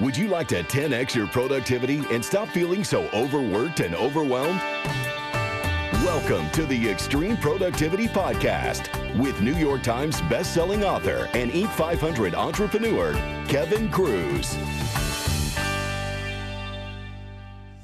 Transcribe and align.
Would 0.00 0.16
you 0.16 0.28
like 0.28 0.46
to 0.48 0.62
10x 0.62 1.16
your 1.16 1.26
productivity 1.26 2.04
and 2.12 2.24
stop 2.24 2.46
feeling 2.50 2.84
so 2.84 3.08
overworked 3.08 3.80
and 3.80 3.96
overwhelmed? 3.96 4.60
Welcome 6.04 6.48
to 6.52 6.64
the 6.66 6.88
Extreme 6.88 7.38
Productivity 7.38 8.06
Podcast 8.06 9.18
with 9.18 9.40
New 9.40 9.56
York 9.56 9.82
Times 9.82 10.20
bestselling 10.22 10.84
author 10.84 11.28
and 11.34 11.50
Inc. 11.50 11.68
500 11.70 12.32
entrepreneur, 12.36 13.12
Kevin 13.48 13.90
Kruse. 13.90 14.54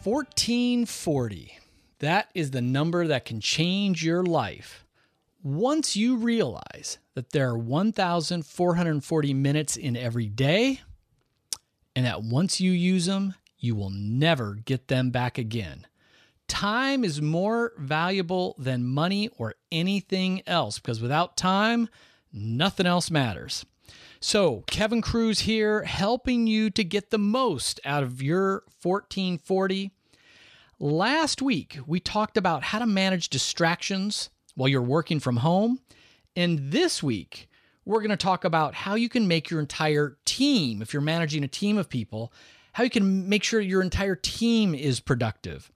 1440. 0.04 1.58
That 1.98 2.28
is 2.32 2.52
the 2.52 2.62
number 2.62 3.08
that 3.08 3.24
can 3.24 3.40
change 3.40 4.04
your 4.04 4.22
life. 4.22 4.86
Once 5.42 5.96
you 5.96 6.14
realize 6.14 6.98
that 7.14 7.30
there 7.30 7.48
are 7.48 7.58
1,440 7.58 9.34
minutes 9.34 9.76
in 9.76 9.96
every 9.96 10.28
day, 10.28 10.80
and 11.94 12.06
that 12.06 12.22
once 12.22 12.60
you 12.60 12.72
use 12.72 13.06
them, 13.06 13.34
you 13.58 13.74
will 13.74 13.90
never 13.90 14.54
get 14.54 14.88
them 14.88 15.10
back 15.10 15.38
again. 15.38 15.86
Time 16.48 17.04
is 17.04 17.22
more 17.22 17.72
valuable 17.78 18.54
than 18.58 18.84
money 18.84 19.28
or 19.38 19.54
anything 19.72 20.42
else 20.46 20.78
because 20.78 21.00
without 21.00 21.36
time, 21.36 21.88
nothing 22.32 22.86
else 22.86 23.10
matters. 23.10 23.64
So, 24.20 24.64
Kevin 24.66 25.02
Kruse 25.02 25.40
here, 25.40 25.84
helping 25.84 26.46
you 26.46 26.70
to 26.70 26.84
get 26.84 27.10
the 27.10 27.18
most 27.18 27.80
out 27.84 28.02
of 28.02 28.22
your 28.22 28.64
1440. 28.82 29.90
Last 30.78 31.42
week, 31.42 31.78
we 31.86 32.00
talked 32.00 32.36
about 32.36 32.64
how 32.64 32.78
to 32.78 32.86
manage 32.86 33.28
distractions 33.28 34.30
while 34.54 34.68
you're 34.68 34.82
working 34.82 35.20
from 35.20 35.38
home. 35.38 35.80
And 36.34 36.70
this 36.72 37.02
week, 37.02 37.48
we're 37.84 38.00
going 38.00 38.10
to 38.10 38.16
talk 38.16 38.44
about 38.44 38.74
how 38.74 38.94
you 38.94 39.08
can 39.08 39.28
make 39.28 39.50
your 39.50 39.60
entire 39.60 40.16
team, 40.24 40.82
if 40.82 40.92
you're 40.92 41.02
managing 41.02 41.44
a 41.44 41.48
team 41.48 41.78
of 41.78 41.88
people, 41.88 42.32
how 42.72 42.84
you 42.84 42.90
can 42.90 43.28
make 43.28 43.44
sure 43.44 43.60
your 43.60 43.82
entire 43.82 44.16
team 44.16 44.74
is 44.74 45.00
productive. 45.00 45.70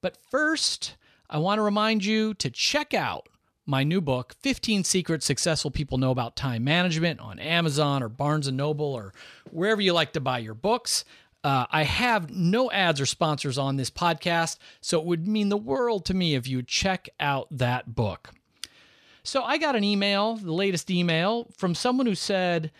But 0.00 0.16
first, 0.30 0.96
I 1.30 1.38
want 1.38 1.58
to 1.58 1.62
remind 1.62 2.04
you 2.04 2.34
to 2.34 2.50
check 2.50 2.94
out 2.94 3.28
my 3.68 3.84
new 3.84 4.00
book 4.00 4.34
15 4.40 4.82
secrets 4.82 5.26
successful 5.26 5.70
people 5.70 5.98
know 5.98 6.10
about 6.10 6.36
time 6.36 6.64
management 6.64 7.20
on 7.20 7.38
amazon 7.38 8.02
or 8.02 8.08
barnes 8.08 8.50
noble 8.50 8.94
or 8.94 9.12
wherever 9.50 9.82
you 9.82 9.92
like 9.92 10.14
to 10.14 10.20
buy 10.20 10.38
your 10.38 10.54
books 10.54 11.04
uh, 11.44 11.66
i 11.70 11.82
have 11.82 12.30
no 12.30 12.70
ads 12.70 12.98
or 12.98 13.04
sponsors 13.04 13.58
on 13.58 13.76
this 13.76 13.90
podcast 13.90 14.56
so 14.80 14.98
it 14.98 15.04
would 15.04 15.28
mean 15.28 15.50
the 15.50 15.56
world 15.56 16.06
to 16.06 16.14
me 16.14 16.34
if 16.34 16.48
you 16.48 16.62
check 16.62 17.10
out 17.20 17.46
that 17.50 17.94
book 17.94 18.30
so 19.28 19.42
I 19.42 19.58
got 19.58 19.76
an 19.76 19.84
email, 19.84 20.36
the 20.36 20.54
latest 20.54 20.90
email 20.90 21.48
from 21.54 21.74
someone 21.74 22.06
who 22.06 22.14
said, 22.14 22.72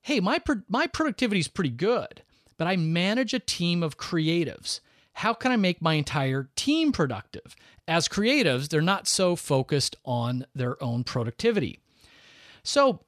"Hey, 0.00 0.18
my 0.18 0.38
pro- 0.38 0.62
my 0.66 0.86
productivity 0.86 1.40
is 1.40 1.48
pretty 1.48 1.68
good, 1.68 2.22
but 2.56 2.66
I 2.66 2.76
manage 2.76 3.34
a 3.34 3.38
team 3.38 3.82
of 3.82 3.98
creatives. 3.98 4.80
How 5.12 5.34
can 5.34 5.52
I 5.52 5.56
make 5.56 5.82
my 5.82 5.94
entire 5.94 6.48
team 6.56 6.90
productive? 6.90 7.54
As 7.86 8.08
creatives, 8.08 8.70
they're 8.70 8.80
not 8.80 9.08
so 9.08 9.36
focused 9.36 9.94
on 10.06 10.46
their 10.54 10.82
own 10.82 11.04
productivity." 11.04 11.80
So, 12.62 13.00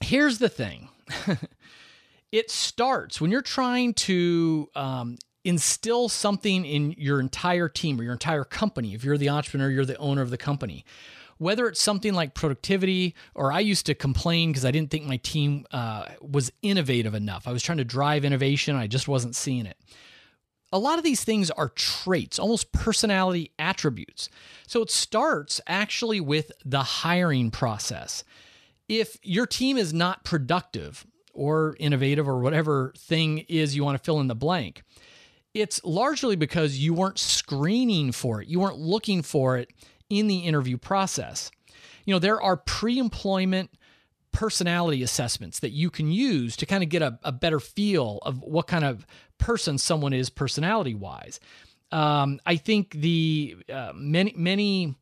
here's 0.00 0.38
the 0.38 0.48
thing. 0.48 0.88
it 2.32 2.50
starts 2.50 3.20
when 3.20 3.30
you're 3.30 3.42
trying 3.42 3.92
to 3.94 4.70
um, 4.74 5.18
instill 5.44 6.08
something 6.08 6.64
in 6.64 6.92
your 6.92 7.20
entire 7.20 7.68
team 7.68 8.00
or 8.00 8.04
your 8.04 8.14
entire 8.14 8.44
company. 8.44 8.94
If 8.94 9.04
you're 9.04 9.18
the 9.18 9.28
entrepreneur, 9.28 9.68
you're 9.68 9.84
the 9.84 9.98
owner 9.98 10.22
of 10.22 10.30
the 10.30 10.38
company 10.38 10.86
whether 11.38 11.66
it's 11.68 11.80
something 11.80 12.14
like 12.14 12.34
productivity, 12.34 13.14
or 13.34 13.52
I 13.52 13.60
used 13.60 13.86
to 13.86 13.94
complain 13.94 14.50
because 14.50 14.64
I 14.64 14.70
didn't 14.70 14.90
think 14.90 15.04
my 15.06 15.16
team 15.18 15.66
uh, 15.70 16.06
was 16.20 16.52
innovative 16.62 17.14
enough. 17.14 17.48
I 17.48 17.52
was 17.52 17.62
trying 17.62 17.78
to 17.78 17.84
drive 17.84 18.24
innovation, 18.24 18.76
I 18.76 18.86
just 18.86 19.08
wasn't 19.08 19.34
seeing 19.34 19.66
it. 19.66 19.78
A 20.70 20.78
lot 20.78 20.98
of 20.98 21.04
these 21.04 21.24
things 21.24 21.50
are 21.50 21.70
traits, 21.70 22.38
almost 22.38 22.72
personality 22.72 23.52
attributes. 23.58 24.28
So 24.66 24.82
it 24.82 24.90
starts 24.90 25.62
actually 25.66 26.20
with 26.20 26.52
the 26.62 26.82
hiring 26.82 27.50
process. 27.50 28.22
If 28.86 29.16
your 29.22 29.46
team 29.46 29.78
is 29.78 29.94
not 29.94 30.24
productive 30.24 31.06
or 31.32 31.76
innovative 31.80 32.28
or 32.28 32.40
whatever 32.40 32.92
thing 32.98 33.38
is 33.48 33.76
you 33.76 33.84
want 33.84 33.96
to 33.96 34.04
fill 34.04 34.20
in 34.20 34.26
the 34.26 34.34
blank, 34.34 34.82
it's 35.54 35.82
largely 35.84 36.36
because 36.36 36.78
you 36.78 36.92
weren't 36.92 37.18
screening 37.18 38.12
for 38.12 38.42
it. 38.42 38.48
You 38.48 38.60
weren't 38.60 38.78
looking 38.78 39.22
for 39.22 39.56
it 39.56 39.70
in 40.10 40.26
the 40.26 40.38
interview 40.38 40.76
process. 40.76 41.50
You 42.04 42.14
know, 42.14 42.18
there 42.18 42.40
are 42.40 42.56
pre 42.56 42.98
employment 42.98 43.70
personality 44.32 45.02
assessments 45.02 45.60
that 45.60 45.70
you 45.70 45.90
can 45.90 46.10
use 46.10 46.56
to 46.56 46.66
kind 46.66 46.82
of 46.82 46.88
get 46.88 47.02
a, 47.02 47.18
a 47.24 47.32
better 47.32 47.60
feel 47.60 48.18
of 48.22 48.40
what 48.42 48.66
kind 48.66 48.84
of 48.84 49.06
person 49.38 49.78
someone 49.78 50.12
is 50.12 50.30
personality 50.30 50.94
wise. 50.94 51.40
Um, 51.90 52.40
I 52.44 52.56
think 52.56 52.92
the 52.92 53.56
uh, 53.72 53.92
many, 53.94 54.34
many, 54.36 54.94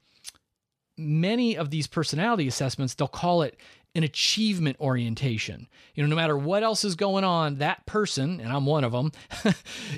many 0.97 1.57
of 1.57 1.71
these 1.71 1.87
personality 1.87 2.47
assessments, 2.47 2.95
they'll 2.95 3.09
call 3.09 3.43
it 3.43 3.59
an 3.97 4.05
achievement 4.05 4.77
orientation. 4.79 5.67
You 5.95 6.03
know, 6.03 6.09
no 6.09 6.17
matter 6.17 6.37
what 6.37 6.63
else 6.63 6.85
is 6.85 6.95
going 6.95 7.25
on, 7.25 7.57
that 7.57 7.87
person, 7.87 8.41
and 8.41 8.53
I'm 8.53 8.67
one 8.67 8.85
of 8.85 8.93
them, 8.93 9.11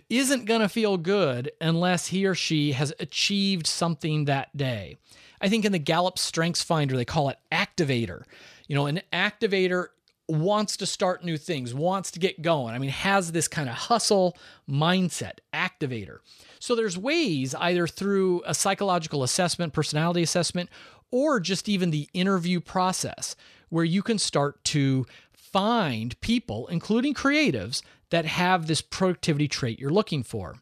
isn't 0.09 0.45
going 0.45 0.61
to 0.61 0.69
feel 0.69 0.97
good 0.97 1.51
unless 1.61 2.07
he 2.07 2.25
or 2.25 2.35
she 2.35 2.73
has 2.73 2.95
achieved 3.01 3.67
something 3.67 4.27
that 4.27 4.57
day. 4.57 4.97
I 5.41 5.49
think 5.49 5.65
in 5.65 5.73
the 5.73 5.79
Gallup 5.79 6.19
Strengths 6.19 6.63
Finder, 6.63 6.97
they 6.97 7.05
call 7.05 7.29
it 7.29 7.39
activator. 7.51 8.23
You 8.69 8.77
know, 8.77 8.87
an 8.87 9.03
activator 9.13 9.89
wants 10.29 10.77
to 10.77 10.87
start 10.87 11.25
new 11.25 11.37
things, 11.37 11.75
wants 11.75 12.13
to 12.13 12.21
get 12.21 12.41
going. 12.41 12.75
I 12.75 12.79
mean, 12.79 12.91
has 12.91 13.33
this 13.33 13.49
kind 13.49 13.69
of 13.69 13.75
hustle 13.75 14.37
mindset, 14.71 15.39
activator. 15.53 16.19
So 16.61 16.77
there's 16.77 16.97
ways 16.99 17.55
either 17.55 17.89
through 17.89 18.43
a 18.47 18.55
psychological 18.55 19.25
assessment, 19.25 19.73
personality 19.73 20.23
assessment, 20.23 20.71
or 21.11 21.41
just 21.41 21.69
even 21.69 21.91
the 21.91 22.09
interview 22.13 22.61
process 22.61 23.35
where 23.69 23.85
you 23.85 24.03
can 24.03 24.19
start 24.19 24.63
to 24.65 25.07
find 25.33 26.21
people, 26.21 26.67
including 26.69 27.15
creatives, 27.15 27.83
that 28.11 28.25
have 28.25 28.67
this 28.67 28.81
productivity 28.81 29.49
trait 29.49 29.79
you're 29.79 29.91
looking 29.91 30.23
for. 30.23 30.57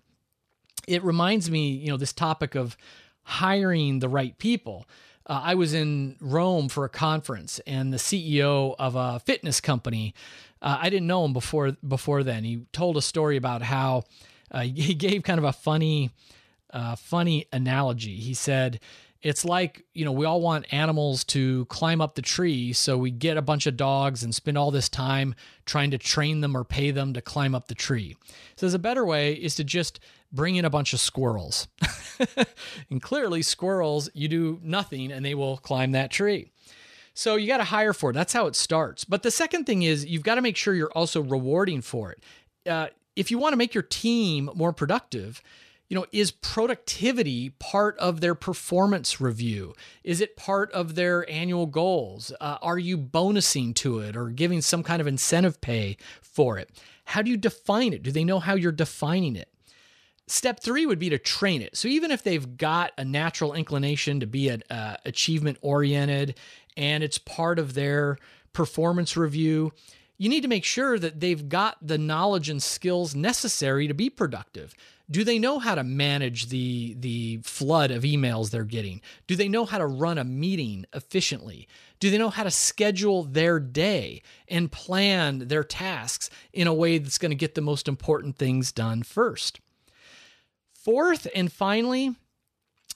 It 0.86 1.02
reminds 1.04 1.50
me, 1.50 1.70
you 1.70 1.88
know, 1.88 1.96
this 1.96 2.12
topic 2.12 2.54
of 2.54 2.76
hiring 3.22 3.98
the 3.98 4.08
right 4.08 4.36
people. 4.38 4.86
Uh, 5.26 5.40
I 5.42 5.54
was 5.56 5.74
in 5.74 6.16
Rome 6.20 6.68
for 6.68 6.84
a 6.84 6.88
conference, 6.88 7.60
and 7.66 7.92
the 7.92 7.96
CEO 7.96 8.76
of 8.78 8.94
a 8.94 9.18
fitness 9.20 9.60
company, 9.60 10.14
uh, 10.62 10.78
I 10.80 10.90
didn't 10.90 11.08
know 11.08 11.24
him 11.24 11.32
before 11.32 11.72
before 11.86 12.22
then. 12.22 12.44
He 12.44 12.66
told 12.72 12.96
a 12.96 13.02
story 13.02 13.36
about 13.36 13.62
how 13.62 14.04
uh, 14.50 14.60
he 14.74 14.94
gave 14.94 15.22
kind 15.24 15.38
of 15.38 15.44
a 15.44 15.52
funny, 15.52 16.10
uh, 16.72 16.96
funny 16.96 17.46
analogy. 17.52 18.16
He 18.16 18.34
said, 18.34 18.80
it's 19.26 19.44
like 19.44 19.84
you 19.92 20.04
know 20.04 20.12
we 20.12 20.24
all 20.24 20.40
want 20.40 20.72
animals 20.72 21.24
to 21.24 21.64
climb 21.64 22.00
up 22.00 22.14
the 22.14 22.22
tree 22.22 22.72
so 22.72 22.96
we 22.96 23.10
get 23.10 23.36
a 23.36 23.42
bunch 23.42 23.66
of 23.66 23.76
dogs 23.76 24.22
and 24.22 24.32
spend 24.32 24.56
all 24.56 24.70
this 24.70 24.88
time 24.88 25.34
trying 25.64 25.90
to 25.90 25.98
train 25.98 26.42
them 26.42 26.56
or 26.56 26.62
pay 26.62 26.92
them 26.92 27.12
to 27.12 27.20
climb 27.20 27.52
up 27.52 27.66
the 27.66 27.74
tree. 27.74 28.16
So 28.54 28.66
there's 28.66 28.74
a 28.74 28.78
better 28.78 29.04
way 29.04 29.32
is 29.32 29.56
to 29.56 29.64
just 29.64 29.98
bring 30.30 30.54
in 30.54 30.64
a 30.64 30.70
bunch 30.70 30.92
of 30.92 31.00
squirrels. 31.00 31.66
And 32.88 33.02
clearly 33.02 33.42
squirrels 33.42 34.08
you 34.14 34.26
do 34.28 34.58
nothing 34.62 35.12
and 35.12 35.22
they 35.22 35.34
will 35.34 35.58
climb 35.58 35.92
that 35.92 36.10
tree. 36.10 36.50
So 37.12 37.36
you 37.36 37.46
got 37.46 37.58
to 37.58 37.64
hire 37.64 37.92
for 37.92 38.10
it. 38.10 38.14
That's 38.14 38.32
how 38.32 38.46
it 38.46 38.56
starts. 38.56 39.04
But 39.04 39.22
the 39.22 39.30
second 39.30 39.64
thing 39.64 39.82
is 39.82 40.06
you've 40.06 40.22
got 40.22 40.36
to 40.36 40.40
make 40.40 40.56
sure 40.56 40.74
you're 40.74 40.92
also 40.92 41.20
rewarding 41.20 41.82
for 41.82 42.12
it. 42.12 42.24
Uh, 42.66 42.86
if 43.16 43.30
you 43.30 43.36
want 43.36 43.52
to 43.52 43.58
make 43.58 43.74
your 43.74 43.82
team 43.82 44.48
more 44.54 44.72
productive 44.72 45.42
you 45.88 45.94
know, 45.94 46.06
is 46.12 46.30
productivity 46.30 47.50
part 47.50 47.96
of 47.98 48.20
their 48.20 48.34
performance 48.34 49.20
review? 49.20 49.74
Is 50.02 50.20
it 50.20 50.36
part 50.36 50.72
of 50.72 50.94
their 50.94 51.28
annual 51.30 51.66
goals? 51.66 52.32
Uh, 52.40 52.58
are 52.60 52.78
you 52.78 52.98
bonusing 52.98 53.74
to 53.76 54.00
it 54.00 54.16
or 54.16 54.30
giving 54.30 54.60
some 54.60 54.82
kind 54.82 55.00
of 55.00 55.06
incentive 55.06 55.60
pay 55.60 55.96
for 56.20 56.58
it? 56.58 56.70
How 57.04 57.22
do 57.22 57.30
you 57.30 57.36
define 57.36 57.92
it? 57.92 58.02
Do 58.02 58.10
they 58.10 58.24
know 58.24 58.40
how 58.40 58.54
you're 58.54 58.72
defining 58.72 59.36
it? 59.36 59.48
Step 60.26 60.58
three 60.58 60.86
would 60.86 60.98
be 60.98 61.08
to 61.08 61.18
train 61.18 61.62
it. 61.62 61.76
So 61.76 61.86
even 61.86 62.10
if 62.10 62.24
they've 62.24 62.56
got 62.56 62.90
a 62.98 63.04
natural 63.04 63.54
inclination 63.54 64.18
to 64.18 64.26
be 64.26 64.48
an 64.48 64.64
uh, 64.68 64.96
achievement 65.04 65.58
oriented 65.60 66.36
and 66.76 67.04
it's 67.04 67.18
part 67.18 67.60
of 67.60 67.74
their 67.74 68.18
performance 68.52 69.16
review, 69.16 69.72
you 70.18 70.28
need 70.28 70.40
to 70.40 70.48
make 70.48 70.64
sure 70.64 70.98
that 70.98 71.20
they've 71.20 71.48
got 71.48 71.76
the 71.80 71.98
knowledge 71.98 72.48
and 72.48 72.60
skills 72.60 73.14
necessary 73.14 73.86
to 73.86 73.94
be 73.94 74.10
productive. 74.10 74.74
Do 75.08 75.22
they 75.22 75.38
know 75.38 75.58
how 75.60 75.76
to 75.76 75.84
manage 75.84 76.48
the 76.48 76.96
the 76.98 77.38
flood 77.44 77.90
of 77.90 78.02
emails 78.02 78.50
they're 78.50 78.64
getting? 78.64 79.00
Do 79.26 79.36
they 79.36 79.48
know 79.48 79.64
how 79.64 79.78
to 79.78 79.86
run 79.86 80.18
a 80.18 80.24
meeting 80.24 80.84
efficiently? 80.92 81.68
Do 82.00 82.10
they 82.10 82.18
know 82.18 82.30
how 82.30 82.42
to 82.42 82.50
schedule 82.50 83.22
their 83.22 83.60
day 83.60 84.22
and 84.48 84.72
plan 84.72 85.46
their 85.48 85.64
tasks 85.64 86.28
in 86.52 86.66
a 86.66 86.74
way 86.74 86.98
that's 86.98 87.18
going 87.18 87.30
to 87.30 87.36
get 87.36 87.54
the 87.54 87.60
most 87.60 87.88
important 87.88 88.36
things 88.36 88.72
done 88.72 89.02
first? 89.02 89.60
Fourth 90.74 91.26
and 91.34 91.52
finally, 91.52 92.14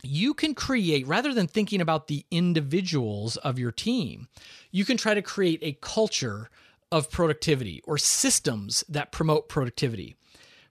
you 0.02 0.34
can 0.34 0.54
create, 0.54 1.06
rather 1.06 1.32
than 1.34 1.46
thinking 1.46 1.80
about 1.80 2.08
the 2.08 2.24
individuals 2.30 3.36
of 3.38 3.58
your 3.58 3.72
team, 3.72 4.28
you 4.70 4.84
can 4.84 4.96
try 4.96 5.14
to 5.14 5.22
create 5.22 5.60
a 5.62 5.78
culture 5.80 6.50
of 6.92 7.10
productivity 7.10 7.80
or 7.84 7.98
systems 7.98 8.84
that 8.88 9.12
promote 9.12 9.48
productivity. 9.48 10.16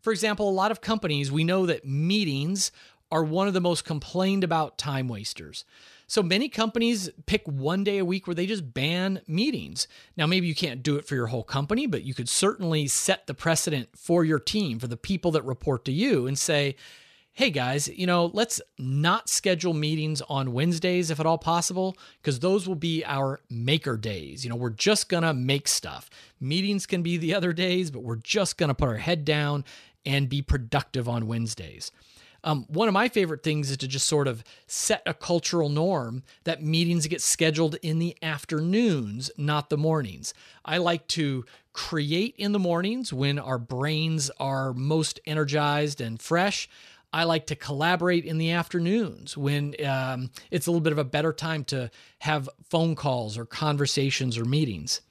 For 0.01 0.11
example, 0.11 0.49
a 0.49 0.51
lot 0.51 0.71
of 0.71 0.81
companies, 0.81 1.31
we 1.31 1.43
know 1.43 1.65
that 1.65 1.85
meetings 1.85 2.71
are 3.11 3.23
one 3.23 3.47
of 3.47 3.53
the 3.53 3.61
most 3.61 3.85
complained 3.85 4.43
about 4.43 4.77
time 4.77 5.07
wasters. 5.07 5.65
So 6.07 6.23
many 6.23 6.49
companies 6.49 7.09
pick 7.25 7.47
one 7.47 7.83
day 7.83 7.99
a 7.99 8.05
week 8.05 8.25
where 8.25 8.35
they 8.35 8.45
just 8.45 8.73
ban 8.73 9.21
meetings. 9.27 9.87
Now, 10.17 10.25
maybe 10.25 10.47
you 10.47 10.55
can't 10.55 10.81
do 10.81 10.95
it 10.95 11.05
for 11.05 11.15
your 11.15 11.27
whole 11.27 11.43
company, 11.43 11.85
but 11.85 12.03
you 12.03 12.13
could 12.13 12.29
certainly 12.29 12.87
set 12.87 13.27
the 13.27 13.33
precedent 13.33 13.89
for 13.95 14.23
your 14.23 14.39
team, 14.39 14.79
for 14.79 14.87
the 14.87 14.97
people 14.97 15.31
that 15.31 15.45
report 15.45 15.85
to 15.85 15.91
you, 15.91 16.25
and 16.25 16.37
say, 16.37 16.75
hey 17.33 17.51
guys, 17.51 17.87
you 17.87 18.05
know, 18.05 18.25
let's 18.33 18.59
not 18.77 19.29
schedule 19.29 19.73
meetings 19.73 20.21
on 20.23 20.51
Wednesdays 20.51 21.09
if 21.09 21.19
at 21.19 21.25
all 21.25 21.37
possible, 21.37 21.95
because 22.21 22.39
those 22.39 22.67
will 22.67 22.75
be 22.75 23.05
our 23.05 23.39
maker 23.49 23.95
days. 23.95 24.43
You 24.43 24.49
know, 24.49 24.55
we're 24.55 24.71
just 24.71 25.09
going 25.09 25.23
to 25.23 25.33
make 25.33 25.67
stuff. 25.67 26.09
Meetings 26.41 26.85
can 26.85 27.01
be 27.01 27.17
the 27.17 27.33
other 27.33 27.53
days, 27.53 27.91
but 27.91 28.03
we're 28.03 28.17
just 28.17 28.57
going 28.57 28.67
to 28.67 28.73
put 28.73 28.89
our 28.89 28.97
head 28.97 29.25
down 29.25 29.63
and 30.09 30.27
be 30.27 30.41
productive 30.41 31.07
on 31.07 31.27
Wednesdays. 31.27 31.91
Um, 32.43 32.65
one 32.67 32.87
of 32.87 32.93
my 32.95 33.09
favorite 33.09 33.43
things 33.43 33.69
is 33.69 33.77
to 33.77 33.87
just 33.87 34.07
sort 34.07 34.27
of 34.27 34.43
set 34.65 35.03
a 35.05 35.13
cultural 35.13 35.69
norm 35.69 36.23
that 36.45 36.63
meetings 36.63 37.05
get 37.05 37.21
scheduled 37.21 37.75
in 37.83 37.99
the 37.99 38.17
afternoons, 38.23 39.29
not 39.37 39.69
the 39.69 39.77
mornings. 39.77 40.33
I 40.65 40.79
like 40.79 41.05
to 41.09 41.45
create 41.73 42.33
in 42.37 42.53
the 42.53 42.59
mornings 42.59 43.13
when 43.13 43.37
our 43.37 43.59
brains 43.59 44.31
are 44.39 44.73
most 44.73 45.19
energized 45.27 46.01
and 46.01 46.19
fresh. 46.19 46.67
I 47.13 47.25
like 47.25 47.45
to 47.47 47.55
collaborate 47.55 48.25
in 48.25 48.39
the 48.39 48.51
afternoons 48.51 49.37
when 49.37 49.75
um, 49.85 50.31
it's 50.49 50.65
a 50.65 50.71
little 50.71 50.81
bit 50.81 50.93
of 50.93 50.99
a 50.99 51.03
better 51.03 51.33
time 51.33 51.65
to 51.65 51.91
have 52.19 52.49
phone 52.69 52.95
calls 52.95 53.37
or 53.37 53.45
conversations 53.45 54.39
or 54.39 54.45
meetings. 54.45 55.01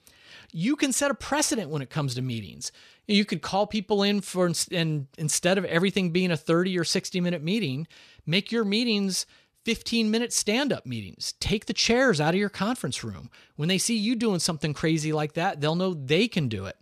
You 0.53 0.77
can 0.77 0.93
set 0.93 1.11
a 1.11 1.15
precedent 1.15 1.71
when 1.71 1.83
it 1.83 1.91
comes 1.91 2.15
to 2.15 2.23
meetings. 2.23 2.73
You 3.06 3.25
could 3.25 3.43
call 3.43 3.67
people 3.67 4.03
in 4.03 4.21
for, 4.21 4.50
and 4.73 5.06
instead 5.17 5.59
of 5.59 5.65
everything 5.65 6.11
being 6.11 6.31
a 6.31 6.37
30 6.37 6.79
or 6.79 6.85
60 6.85 7.21
minute 7.21 7.43
meeting, 7.43 7.87
make 8.27 8.50
your 8.50 8.65
meetings 8.65 9.27
15 9.65 10.11
minute 10.11 10.33
stand 10.33 10.73
up 10.73 10.87
meetings. 10.87 11.35
Take 11.41 11.67
the 11.67 11.75
chairs 11.75 12.21
out 12.21 12.35
of 12.35 12.41
your 12.41 12.49
conference 12.49 13.05
room. 13.05 13.31
When 13.56 13.69
they 13.69 13.79
see 13.79 13.97
you 13.97 14.17
doing 14.17 14.39
something 14.39 14.73
crazy 14.73 15.12
like 15.12 15.35
that, 15.35 15.61
they'll 15.61 15.75
know 15.75 15.93
they 15.95 16.29
can 16.29 16.49
do 16.49 16.65
it 16.67 16.77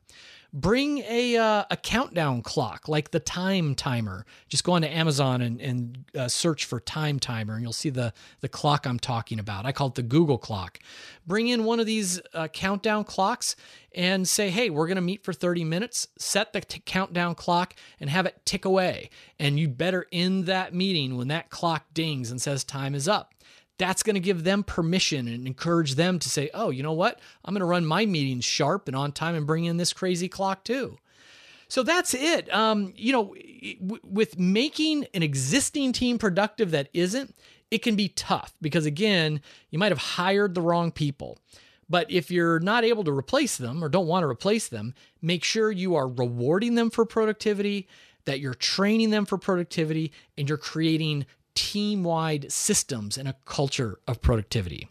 bring 0.56 0.99
a 1.00 1.37
uh, 1.37 1.64
a 1.70 1.76
countdown 1.76 2.41
clock 2.41 2.88
like 2.88 3.11
the 3.11 3.20
time 3.20 3.75
timer. 3.75 4.25
Just 4.49 4.64
go 4.64 4.73
on 4.73 4.82
to 4.82 4.88
amazon 4.88 5.43
and, 5.43 5.61
and 5.61 6.05
uh, 6.17 6.29
search 6.29 6.64
for 6.64 6.81
time 6.81 7.19
timer 7.19 7.55
and 7.55 7.62
you'll 7.62 7.75
see 7.75 7.91
the 7.91 8.12
the 8.41 8.49
clock 8.49 8.87
i'm 8.87 8.99
talking 8.99 9.38
about. 9.38 9.67
I 9.67 9.73
call 9.73 9.88
it 9.88 9.94
the 9.94 10.03
google 10.03 10.38
clock. 10.38 10.81
Bring 11.26 11.49
in 11.49 11.64
one 11.64 11.79
of 11.79 11.87
these 11.87 12.20
uh, 12.32 12.49
countdown 12.49 13.05
clocks 13.05 13.55
and 13.94 14.26
say 14.26 14.49
hey 14.49 14.70
we're 14.70 14.87
going 14.87 14.97
to 14.97 15.03
meet 15.03 15.23
for 15.23 15.35
30 15.35 15.62
minutes. 15.64 16.08
Set 16.19 16.55
the 16.55 16.62
t- 16.62 16.82
countdown 16.85 17.35
clock 17.35 17.75
and 18.00 18.09
have 18.09 18.25
it 18.25 18.41
tick 18.47 18.64
away. 18.64 19.11
And 19.38 19.61
you 19.61 19.69
better 19.69 20.06
end 20.11 20.47
that 20.47 20.75
meeting 20.75 21.19
when 21.19 21.29
that 21.29 21.50
clock 21.50 21.85
dings 21.93 22.31
and 22.31 22.41
says 22.41 22.64
time 22.64 22.94
is 22.94 23.06
up 23.06 23.35
that's 23.78 24.02
going 24.02 24.14
to 24.14 24.20
give 24.20 24.44
them 24.44 24.62
permission 24.62 25.28
and 25.28 25.46
encourage 25.46 25.94
them 25.94 26.19
to 26.19 26.28
say, 26.28 26.50
oh, 26.55 26.70
you 26.70 26.82
know 26.82 26.93
what? 26.93 27.20
I'm 27.44 27.52
going 27.52 27.61
to 27.61 27.67
run 27.67 27.84
my 27.84 28.06
meetings 28.06 28.44
sharp 28.44 28.88
and 28.88 28.96
on 28.96 29.12
time 29.12 29.34
and 29.34 29.46
bring 29.46 29.64
in 29.64 29.76
this 29.76 29.93
crazy 29.93 30.28
clock 30.28 30.64
too. 30.64 30.99
So 31.69 31.82
that's 31.82 32.14
it. 32.14 32.52
Um, 32.55 32.93
you 32.96 33.12
know, 33.12 33.34
w- 33.81 34.00
with 34.05 34.38
making 34.38 35.06
an 35.14 35.23
existing 35.23 35.93
team 35.93 36.17
productive 36.17 36.70
that 36.70 36.88
isn't, 36.94 37.34
it 37.70 37.78
can 37.78 37.96
be 37.96 38.08
tough 38.08 38.55
because, 38.61 38.87
again, 38.87 39.40
you 39.70 39.78
might 39.78 39.90
have 39.90 39.99
hired 39.99 40.55
the 40.55 40.61
wrong 40.61 40.93
people. 40.93 41.38
But 41.88 42.11
if 42.11 42.31
you're 42.31 42.61
not 42.61 42.84
able 42.84 43.05
to 43.05 43.12
replace 43.12 43.56
them 43.56 43.82
or 43.82 43.88
don't 43.88 44.06
want 44.06 44.23
to 44.23 44.28
replace 44.28 44.69
them, 44.69 44.94
make 45.20 45.44
sure 45.44 45.70
you 45.70 45.96
are 45.96 46.08
rewarding 46.08 46.76
them 46.76 46.90
for 46.90 47.05
productivity, 47.05 47.88
that 48.25 48.40
you're 48.40 48.55
training 48.55 49.11
them 49.11 49.25
for 49.25 49.38
productivity, 49.38 50.12
and 50.38 50.49
you're 50.49 50.58
creating 50.58 51.26
team 51.56 52.05
wide 52.05 52.53
systems 52.53 53.19
and 53.19 53.26
a 53.26 53.35
culture 53.44 53.99
of 54.06 54.23
productivity. 54.23 54.88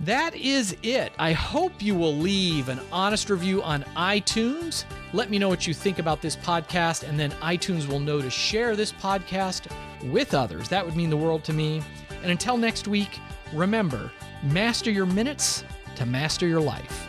That 0.00 0.34
is 0.34 0.76
it. 0.82 1.12
I 1.16 1.30
hope 1.30 1.80
you 1.80 1.94
will 1.94 2.16
leave 2.16 2.68
an 2.68 2.80
honest 2.90 3.30
review 3.30 3.62
on 3.62 3.84
iTunes. 3.94 4.84
Let 5.12 5.30
me 5.30 5.38
know 5.38 5.48
what 5.48 5.64
you 5.64 5.74
think 5.74 6.00
about 6.00 6.20
this 6.20 6.34
podcast, 6.34 7.08
and 7.08 7.16
then 7.20 7.30
iTunes 7.42 7.86
will 7.86 8.00
know 8.00 8.20
to 8.20 8.28
share 8.28 8.74
this 8.74 8.90
podcast 8.90 9.70
with 10.10 10.34
others. 10.34 10.68
That 10.68 10.84
would 10.84 10.96
mean 10.96 11.10
the 11.10 11.16
world 11.16 11.44
to 11.44 11.52
me. 11.52 11.82
And 12.22 12.32
until 12.32 12.56
next 12.56 12.88
week, 12.88 13.20
remember 13.52 14.10
master 14.42 14.90
your 14.90 15.06
minutes 15.06 15.62
to 15.94 16.04
master 16.04 16.48
your 16.48 16.60
life. 16.60 17.06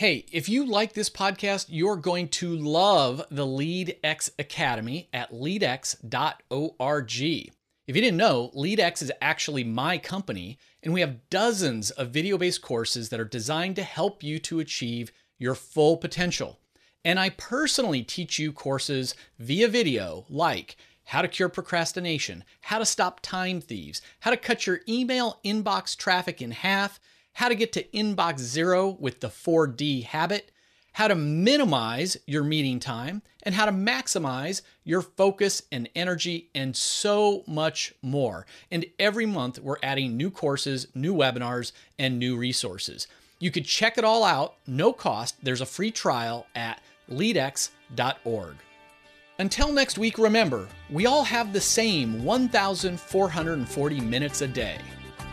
Hey, 0.00 0.24
if 0.32 0.48
you 0.48 0.64
like 0.64 0.94
this 0.94 1.10
podcast, 1.10 1.66
you're 1.68 1.94
going 1.94 2.28
to 2.28 2.56
love 2.56 3.22
the 3.30 3.44
LeadX 3.44 4.30
Academy 4.38 5.10
at 5.12 5.30
leadx.org. 5.30 7.12
If 7.12 7.96
you 7.96 8.00
didn't 8.00 8.16
know, 8.16 8.50
LeadX 8.56 9.02
is 9.02 9.12
actually 9.20 9.62
my 9.62 9.98
company, 9.98 10.56
and 10.82 10.94
we 10.94 11.02
have 11.02 11.28
dozens 11.28 11.90
of 11.90 12.12
video 12.12 12.38
based 12.38 12.62
courses 12.62 13.10
that 13.10 13.20
are 13.20 13.26
designed 13.26 13.76
to 13.76 13.82
help 13.82 14.22
you 14.22 14.38
to 14.38 14.60
achieve 14.60 15.12
your 15.38 15.54
full 15.54 15.98
potential. 15.98 16.58
And 17.04 17.20
I 17.20 17.28
personally 17.28 18.02
teach 18.02 18.38
you 18.38 18.54
courses 18.54 19.14
via 19.38 19.68
video 19.68 20.24
like 20.30 20.78
how 21.04 21.20
to 21.20 21.28
cure 21.28 21.50
procrastination, 21.50 22.44
how 22.62 22.78
to 22.78 22.86
stop 22.86 23.20
time 23.20 23.60
thieves, 23.60 24.00
how 24.20 24.30
to 24.30 24.38
cut 24.38 24.66
your 24.66 24.80
email 24.88 25.40
inbox 25.44 25.94
traffic 25.94 26.40
in 26.40 26.52
half 26.52 26.98
how 27.40 27.48
to 27.48 27.54
get 27.54 27.72
to 27.72 27.82
inbox 27.84 28.38
zero 28.38 28.98
with 29.00 29.20
the 29.20 29.28
4D 29.28 30.04
habit, 30.04 30.52
how 30.92 31.08
to 31.08 31.14
minimize 31.14 32.18
your 32.26 32.44
meeting 32.44 32.78
time, 32.78 33.22
and 33.44 33.54
how 33.54 33.64
to 33.64 33.72
maximize 33.72 34.60
your 34.84 35.00
focus 35.00 35.62
and 35.72 35.88
energy, 35.94 36.50
and 36.54 36.76
so 36.76 37.42
much 37.46 37.94
more. 38.02 38.44
And 38.70 38.84
every 38.98 39.24
month, 39.24 39.58
we're 39.58 39.78
adding 39.82 40.18
new 40.18 40.30
courses, 40.30 40.86
new 40.94 41.14
webinars, 41.14 41.72
and 41.98 42.18
new 42.18 42.36
resources. 42.36 43.08
You 43.38 43.50
could 43.50 43.64
check 43.64 43.96
it 43.96 44.04
all 44.04 44.22
out, 44.22 44.56
no 44.66 44.92
cost. 44.92 45.42
There's 45.42 45.62
a 45.62 45.66
free 45.66 45.90
trial 45.90 46.46
at 46.54 46.82
leadx.org. 47.10 48.56
Until 49.38 49.72
next 49.72 49.96
week, 49.96 50.18
remember, 50.18 50.68
we 50.90 51.06
all 51.06 51.24
have 51.24 51.54
the 51.54 51.60
same 51.62 52.22
1,440 52.22 54.00
minutes 54.02 54.42
a 54.42 54.46
day. 54.46 54.76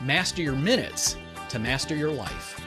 Master 0.06 0.42
your 0.42 0.56
minutes 0.56 1.18
to 1.50 1.60
master 1.60 1.96
your 1.96 2.12
life. 2.12 2.67